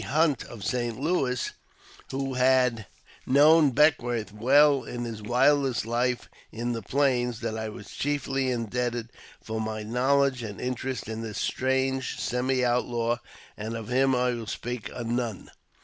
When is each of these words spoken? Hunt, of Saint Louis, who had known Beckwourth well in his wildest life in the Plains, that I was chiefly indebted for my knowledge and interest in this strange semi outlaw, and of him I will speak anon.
Hunt, 0.03 0.43
of 0.45 0.63
Saint 0.65 0.99
Louis, 0.99 1.51
who 2.09 2.33
had 2.33 2.87
known 3.27 3.69
Beckwourth 3.69 4.33
well 4.33 4.83
in 4.83 5.03
his 5.03 5.21
wildest 5.21 5.85
life 5.85 6.27
in 6.51 6.71
the 6.73 6.81
Plains, 6.81 7.41
that 7.41 7.55
I 7.55 7.69
was 7.69 7.87
chiefly 7.91 8.49
indebted 8.49 9.11
for 9.43 9.61
my 9.61 9.83
knowledge 9.83 10.41
and 10.41 10.59
interest 10.59 11.07
in 11.07 11.21
this 11.21 11.37
strange 11.37 12.19
semi 12.19 12.65
outlaw, 12.65 13.17
and 13.55 13.77
of 13.77 13.89
him 13.89 14.15
I 14.15 14.31
will 14.31 14.47
speak 14.47 14.89
anon. 14.89 15.51